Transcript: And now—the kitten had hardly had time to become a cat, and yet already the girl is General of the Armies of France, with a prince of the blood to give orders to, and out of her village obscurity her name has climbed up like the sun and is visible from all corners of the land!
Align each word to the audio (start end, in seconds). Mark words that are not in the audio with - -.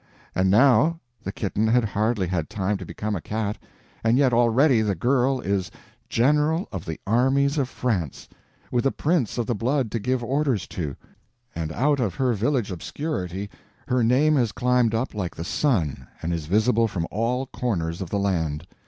And 0.33 0.49
now—the 0.49 1.31
kitten 1.31 1.67
had 1.67 1.85
hardly 1.85 2.25
had 2.25 2.49
time 2.49 2.75
to 2.77 2.87
become 2.87 3.15
a 3.15 3.21
cat, 3.21 3.59
and 4.03 4.17
yet 4.17 4.33
already 4.33 4.81
the 4.81 4.95
girl 4.95 5.39
is 5.39 5.69
General 6.09 6.67
of 6.71 6.85
the 6.85 6.99
Armies 7.05 7.59
of 7.59 7.69
France, 7.69 8.27
with 8.71 8.83
a 8.87 8.91
prince 8.91 9.37
of 9.37 9.45
the 9.45 9.53
blood 9.53 9.91
to 9.91 9.99
give 9.99 10.23
orders 10.23 10.65
to, 10.69 10.95
and 11.53 11.71
out 11.71 11.99
of 11.99 12.15
her 12.15 12.33
village 12.33 12.71
obscurity 12.71 13.47
her 13.87 14.03
name 14.03 14.37
has 14.37 14.51
climbed 14.51 14.95
up 14.95 15.13
like 15.13 15.35
the 15.35 15.43
sun 15.45 16.07
and 16.23 16.33
is 16.33 16.47
visible 16.47 16.87
from 16.87 17.05
all 17.11 17.45
corners 17.45 18.01
of 18.01 18.09
the 18.09 18.17
land! 18.17 18.65